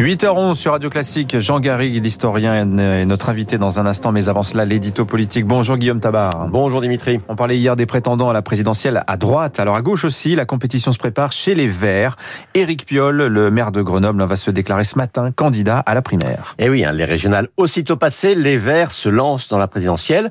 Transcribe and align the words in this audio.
8h11 0.00 0.54
sur 0.54 0.72
Radio 0.72 0.88
Classique, 0.88 1.38
Jean 1.40 1.60
Garrigue, 1.60 2.02
l'historien, 2.02 2.54
est 2.54 3.04
notre 3.04 3.28
invité 3.28 3.58
dans 3.58 3.80
un 3.80 3.84
instant, 3.84 4.12
mais 4.12 4.30
avant 4.30 4.42
cela, 4.42 4.64
l'édito 4.64 5.04
politique. 5.04 5.44
Bonjour 5.44 5.76
Guillaume 5.76 6.00
Tabar. 6.00 6.48
Bonjour 6.48 6.80
Dimitri. 6.80 7.20
On 7.28 7.36
parlait 7.36 7.58
hier 7.58 7.76
des 7.76 7.84
prétendants 7.84 8.30
à 8.30 8.32
la 8.32 8.40
présidentielle 8.40 9.02
à 9.06 9.18
droite, 9.18 9.60
alors 9.60 9.76
à 9.76 9.82
gauche 9.82 10.06
aussi, 10.06 10.34
la 10.34 10.46
compétition 10.46 10.92
se 10.92 10.96
prépare 10.96 11.32
chez 11.32 11.54
les 11.54 11.66
Verts. 11.66 12.16
Éric 12.54 12.86
Piolle, 12.86 13.26
le 13.26 13.50
maire 13.50 13.72
de 13.72 13.82
Grenoble, 13.82 14.22
va 14.24 14.36
se 14.36 14.50
déclarer 14.50 14.84
ce 14.84 14.96
matin 14.96 15.32
candidat 15.32 15.80
à 15.80 15.92
la 15.92 16.00
primaire. 16.00 16.54
Et 16.58 16.64
eh 16.64 16.70
oui, 16.70 16.82
hein, 16.82 16.92
les 16.92 17.04
régionales 17.04 17.48
aussitôt 17.58 17.98
passées, 17.98 18.34
les 18.34 18.56
Verts 18.56 18.92
se 18.92 19.10
lancent 19.10 19.50
dans 19.50 19.58
la 19.58 19.68
présidentielle. 19.68 20.30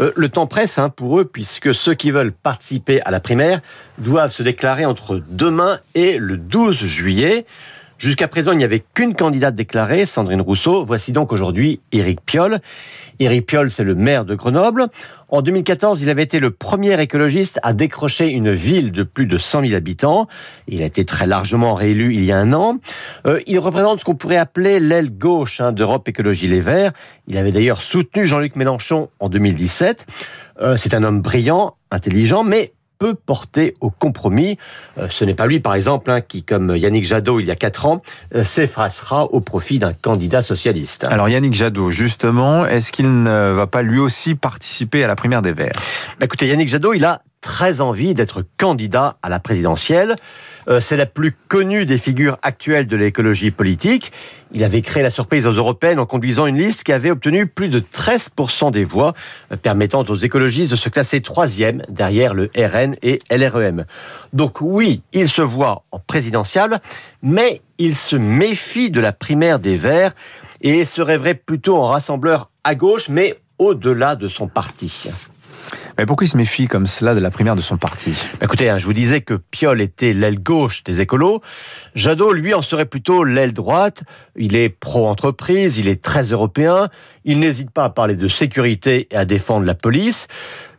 Euh, 0.00 0.12
le 0.16 0.30
temps 0.30 0.46
presse 0.46 0.78
hein, 0.78 0.88
pour 0.88 1.20
eux, 1.20 1.26
puisque 1.26 1.74
ceux 1.74 1.92
qui 1.92 2.10
veulent 2.10 2.32
participer 2.32 3.02
à 3.02 3.10
la 3.10 3.20
primaire 3.20 3.60
doivent 3.98 4.32
se 4.32 4.42
déclarer 4.42 4.86
entre 4.86 5.20
demain 5.28 5.78
et 5.94 6.16
le 6.16 6.38
12 6.38 6.86
juillet. 6.86 7.44
Jusqu'à 8.00 8.28
présent, 8.28 8.52
il 8.52 8.56
n'y 8.56 8.64
avait 8.64 8.82
qu'une 8.94 9.14
candidate 9.14 9.54
déclarée, 9.54 10.06
Sandrine 10.06 10.40
Rousseau. 10.40 10.86
Voici 10.86 11.12
donc 11.12 11.34
aujourd'hui 11.34 11.80
Éric 11.92 12.22
Piolle. 12.24 12.60
Éric 13.18 13.46
Piolle, 13.46 13.70
c'est 13.70 13.84
le 13.84 13.94
maire 13.94 14.24
de 14.24 14.34
Grenoble. 14.34 14.86
En 15.28 15.42
2014, 15.42 16.00
il 16.00 16.08
avait 16.08 16.22
été 16.22 16.40
le 16.40 16.50
premier 16.50 16.98
écologiste 16.98 17.60
à 17.62 17.74
décrocher 17.74 18.28
une 18.28 18.52
ville 18.52 18.90
de 18.90 19.02
plus 19.02 19.26
de 19.26 19.36
100 19.36 19.66
000 19.66 19.74
habitants. 19.74 20.28
Il 20.66 20.80
a 20.80 20.86
été 20.86 21.04
très 21.04 21.26
largement 21.26 21.74
réélu 21.74 22.14
il 22.14 22.24
y 22.24 22.32
a 22.32 22.38
un 22.38 22.54
an. 22.54 22.78
Euh, 23.26 23.38
il 23.46 23.58
représente 23.58 24.00
ce 24.00 24.06
qu'on 24.06 24.14
pourrait 24.14 24.38
appeler 24.38 24.80
l'aile 24.80 25.10
gauche 25.10 25.60
hein, 25.60 25.72
d'Europe 25.72 26.08
Écologie 26.08 26.48
Les 26.48 26.62
Verts. 26.62 26.92
Il 27.28 27.36
avait 27.36 27.52
d'ailleurs 27.52 27.82
soutenu 27.82 28.24
Jean-Luc 28.24 28.56
Mélenchon 28.56 29.10
en 29.20 29.28
2017. 29.28 30.06
Euh, 30.62 30.78
c'est 30.78 30.94
un 30.94 31.04
homme 31.04 31.20
brillant, 31.20 31.76
intelligent, 31.90 32.44
mais 32.44 32.72
peut 33.00 33.14
porter 33.14 33.74
au 33.80 33.90
compromis. 33.90 34.58
Euh, 34.98 35.08
ce 35.10 35.24
n'est 35.24 35.34
pas 35.34 35.46
lui, 35.46 35.58
par 35.58 35.74
exemple, 35.74 36.10
hein, 36.10 36.20
qui, 36.20 36.42
comme 36.44 36.76
Yannick 36.76 37.04
Jadot 37.04 37.40
il 37.40 37.46
y 37.46 37.50
a 37.50 37.56
quatre 37.56 37.86
ans, 37.86 38.02
euh, 38.34 38.44
s'effacera 38.44 39.24
au 39.24 39.40
profit 39.40 39.78
d'un 39.78 39.94
candidat 39.94 40.42
socialiste. 40.42 41.04
Alors 41.04 41.28
Yannick 41.28 41.54
Jadot, 41.54 41.90
justement, 41.90 42.66
est-ce 42.66 42.92
qu'il 42.92 43.22
ne 43.22 43.52
va 43.52 43.66
pas 43.66 43.80
lui 43.80 43.98
aussi 43.98 44.34
participer 44.34 45.02
à 45.02 45.06
la 45.06 45.16
primaire 45.16 45.40
des 45.40 45.52
Verts? 45.52 45.72
Bah, 46.18 46.26
Écoutez, 46.26 46.46
Yannick 46.46 46.68
Jadot, 46.68 46.92
il 46.92 47.06
a 47.06 47.22
très 47.40 47.80
envie 47.80 48.14
d'être 48.14 48.44
candidat 48.56 49.16
à 49.22 49.28
la 49.28 49.40
présidentielle. 49.40 50.16
Euh, 50.68 50.80
c'est 50.80 50.96
la 50.96 51.06
plus 51.06 51.32
connue 51.48 51.86
des 51.86 51.98
figures 51.98 52.38
actuelles 52.42 52.86
de 52.86 52.96
l'écologie 52.96 53.50
politique. 53.50 54.12
Il 54.52 54.62
avait 54.62 54.82
créé 54.82 55.02
la 55.02 55.10
surprise 55.10 55.46
aux 55.46 55.52
européennes 55.52 55.98
en 55.98 56.06
conduisant 56.06 56.46
une 56.46 56.58
liste 56.58 56.84
qui 56.84 56.92
avait 56.92 57.10
obtenu 57.10 57.46
plus 57.46 57.68
de 57.68 57.80
13% 57.80 58.70
des 58.70 58.84
voix, 58.84 59.14
euh, 59.52 59.56
permettant 59.56 60.04
aux 60.04 60.16
écologistes 60.16 60.70
de 60.70 60.76
se 60.76 60.88
classer 60.88 61.20
troisième 61.22 61.82
derrière 61.88 62.34
le 62.34 62.50
RN 62.56 62.94
et 63.02 63.20
LREM. 63.30 63.86
Donc 64.32 64.60
oui, 64.60 65.02
il 65.12 65.28
se 65.28 65.42
voit 65.42 65.84
en 65.92 65.98
présidentiable, 65.98 66.80
mais 67.22 67.62
il 67.78 67.96
se 67.96 68.16
méfie 68.16 68.90
de 68.90 69.00
la 69.00 69.12
primaire 69.12 69.58
des 69.58 69.76
Verts 69.76 70.12
et 70.60 70.84
se 70.84 71.00
rêverait 71.00 71.34
plutôt 71.34 71.76
en 71.76 71.86
rassembleur 71.86 72.50
à 72.64 72.74
gauche, 72.74 73.08
mais 73.08 73.38
au-delà 73.58 74.16
de 74.16 74.28
son 74.28 74.48
parti. 74.48 75.08
Mais 76.00 76.06
pourquoi 76.06 76.24
il 76.24 76.28
se 76.30 76.36
méfie 76.38 76.66
comme 76.66 76.86
cela 76.86 77.14
de 77.14 77.20
la 77.20 77.30
primaire 77.30 77.56
de 77.56 77.60
son 77.60 77.76
parti? 77.76 78.12
Bah, 78.40 78.46
Écoutez, 78.46 78.70
hein, 78.70 78.78
je 78.78 78.86
vous 78.86 78.94
disais 78.94 79.20
que 79.20 79.34
Piolle 79.34 79.82
était 79.82 80.14
l'aile 80.14 80.42
gauche 80.42 80.82
des 80.82 81.02
écolos. 81.02 81.42
Jadot, 81.94 82.32
lui, 82.32 82.54
en 82.54 82.62
serait 82.62 82.86
plutôt 82.86 83.22
l'aile 83.22 83.52
droite. 83.52 84.02
Il 84.34 84.56
est 84.56 84.70
pro-entreprise, 84.70 85.76
il 85.76 85.88
est 85.88 86.00
très 86.00 86.22
européen. 86.22 86.88
Il 87.26 87.38
n'hésite 87.38 87.70
pas 87.70 87.84
à 87.84 87.90
parler 87.90 88.14
de 88.16 88.28
sécurité 88.28 89.08
et 89.10 89.16
à 89.16 89.26
défendre 89.26 89.66
la 89.66 89.74
police. 89.74 90.26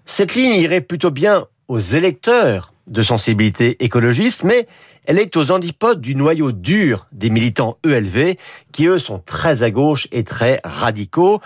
Cette 0.08 0.34
ligne 0.34 0.60
irait 0.60 0.82
plutôt 0.82 1.12
bien 1.12 1.46
aux 1.68 1.78
électeurs 1.78 2.74
de 2.88 3.04
sensibilité 3.04 3.78
écologiste, 3.84 4.44
mais 4.44 4.68
elle 5.06 5.20
est 5.20 5.38
aux 5.38 5.52
antipodes 5.52 6.02
du 6.02 6.16
noyau 6.16 6.52
dur 6.52 7.06
des 7.12 7.30
militants 7.30 7.78
ELV, 7.86 8.38
qui 8.72 8.88
eux 8.88 8.98
sont 8.98 9.22
très 9.24 9.62
à 9.62 9.70
gauche 9.70 10.08
et 10.12 10.24
très 10.24 10.62
radicaux. 10.64 11.42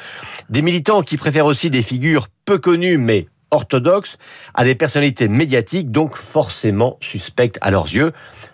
Des 0.50 0.61
militants 0.61 1.01
qui 1.01 1.17
préfèrent 1.17 1.45
aussi 1.45 1.69
des 1.69 1.81
figures 1.81 2.29
peu 2.45 2.57
connues 2.57 2.97
mais 2.97 3.27
orthodoxes 3.55 4.17
à 4.53 4.63
des 4.63 4.75
personnalités 4.75 5.27
médiatiques, 5.27 5.91
donc 5.91 6.16
forcément 6.16 6.97
suspectes 7.01 7.57
à 7.61 7.71
leurs 7.71 7.85
yeux. 7.85 8.11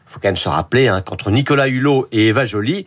Il 0.07 0.13
faut 0.13 0.19
quand 0.19 0.29
même 0.29 0.37
se 0.37 0.49
rappeler 0.49 0.87
hein, 0.87 1.01
qu'entre 1.01 1.31
Nicolas 1.31 1.67
Hulot 1.67 2.07
et 2.11 2.27
Eva 2.27 2.45
Joly, 2.45 2.85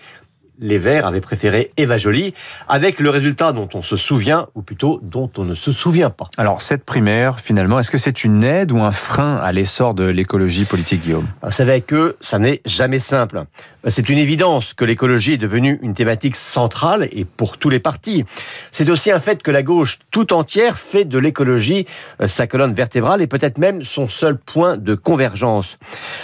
les 0.59 0.79
Verts 0.79 1.07
avaient 1.07 1.21
préféré 1.21 1.73
Eva 1.77 1.99
Joly, 1.99 2.35
avec 2.69 3.01
le 3.01 3.11
résultat 3.11 3.53
dont 3.53 3.69
on 3.75 3.83
se 3.83 3.97
souvient, 3.97 4.47
ou 4.55 4.63
plutôt 4.63 5.01
dont 5.03 5.31
on 5.37 5.45
ne 5.45 5.55
se 5.55 5.73
souvient 5.73 6.11
pas. 6.11 6.29
Alors, 6.37 6.61
cette 6.61 6.85
primaire, 6.85 7.41
finalement, 7.41 7.79
est-ce 7.81 7.91
que 7.91 7.99
c'est 7.99 8.25
une 8.25 8.45
aide 8.45 8.71
ou 8.73 8.81
un 8.81 8.93
frein 8.93 9.37
à 9.37 9.53
l'essor 9.53 9.95
de 9.95 10.05
l'écologie 10.05 10.65
politique, 10.65 11.03
Guillaume? 11.03 11.27
Vous 11.43 11.51
savez 11.51 11.81
que 11.81 12.17
ça 12.21 12.39
n'est 12.39 12.61
jamais 12.65 12.99
simple. 13.01 13.45
C'est 13.89 14.09
une 14.09 14.17
évidence 14.17 14.73
que 14.73 14.85
l'écologie 14.87 15.35
est 15.35 15.39
devenue 15.39 15.79
une 15.83 15.93
thématique 15.93 16.37
centrale 16.37 17.07
et 17.13 17.27
pour 17.27 17.59
tous 17.59 17.69
les 17.69 17.81
partis. 17.81 18.25
C'est 18.71 18.89
aussi 18.89 19.11
un 19.11 19.19
fait 19.19 19.43
que 19.43 19.51
la 19.51 19.63
gauche 19.63 19.99
tout 20.11 20.33
entière 20.33 20.79
fait 20.79 21.05
de 21.05 21.19
l'écologie 21.19 21.87
euh, 22.23 22.27
sa 22.27 22.47
colonne 22.47 22.73
vertébrale 22.73 23.21
et 23.21 23.27
peut-être 23.27 23.59
même 23.59 23.83
son 23.83 24.09
seul 24.09 24.39
point 24.39 24.79
de 24.79 24.95
convergence. 24.95 25.77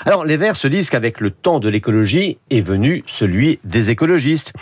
Alors 0.07 0.25
les 0.25 0.39
Verts 0.39 0.57
se 0.57 0.69
disent 0.69 0.89
qu'avec 0.89 1.21
le 1.21 1.31
temps 1.31 1.61
de 1.61 1.69
l'écologie 1.69 2.39
est 2.49 2.63
venu 2.63 3.05
celui 3.07 3.59
des 3.65 3.91
écologistes. 3.91 4.55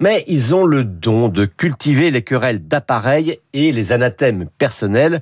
Mais 0.00 0.24
ils 0.26 0.54
ont 0.54 0.64
le 0.64 0.84
don 0.84 1.28
de 1.28 1.44
cultiver 1.44 2.10
les 2.10 2.22
querelles 2.22 2.66
d'appareils 2.66 3.40
et 3.52 3.72
les 3.72 3.92
anathèmes 3.92 4.48
personnels. 4.58 5.20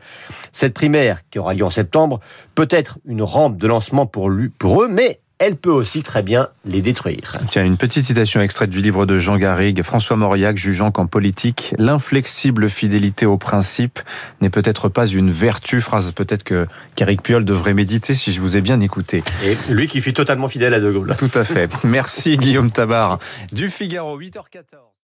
Cette 0.52 0.74
primaire, 0.74 1.20
qui 1.30 1.38
aura 1.38 1.54
lieu 1.54 1.64
en 1.64 1.70
septembre, 1.70 2.20
peut 2.54 2.68
être 2.70 2.98
une 3.06 3.22
rampe 3.22 3.56
de 3.56 3.66
lancement 3.66 4.06
pour, 4.06 4.30
pour 4.58 4.82
eux, 4.82 4.88
mais 4.88 5.20
elle 5.38 5.56
peut 5.56 5.70
aussi 5.70 6.02
très 6.02 6.22
bien 6.22 6.48
les 6.64 6.82
détruire. 6.82 7.38
Tiens, 7.50 7.64
une 7.64 7.76
petite 7.76 8.04
citation 8.04 8.40
extraite 8.40 8.70
du 8.70 8.80
livre 8.80 9.04
de 9.04 9.18
Jean 9.18 9.36
Garrigue, 9.36 9.82
François 9.82 10.16
Mauriac 10.16 10.56
jugeant 10.56 10.90
qu'en 10.90 11.06
politique, 11.06 11.74
l'inflexible 11.78 12.70
fidélité 12.70 13.26
au 13.26 13.36
principe 13.36 14.00
n'est 14.40 14.50
peut-être 14.50 14.88
pas 14.88 15.06
une 15.06 15.30
vertu, 15.30 15.80
phrase 15.80 16.12
peut-être 16.12 16.42
que 16.42 16.66
qu'Éric 16.94 17.22
Piolle 17.22 17.44
devrait 17.44 17.74
méditer 17.74 18.14
si 18.14 18.32
je 18.32 18.40
vous 18.40 18.56
ai 18.56 18.60
bien 18.60 18.80
écouté. 18.80 19.22
Et 19.44 19.56
lui 19.72 19.88
qui 19.88 20.00
fut 20.00 20.14
totalement 20.14 20.48
fidèle 20.48 20.74
à 20.74 20.80
De 20.80 20.90
Gaulle. 20.90 21.14
Tout 21.18 21.30
à 21.34 21.44
fait. 21.44 21.70
Merci 21.84 22.38
Guillaume 22.38 22.70
Tabar. 22.70 23.18
Du 23.52 23.68
Figaro, 23.68 24.18
8h14. 24.18 24.86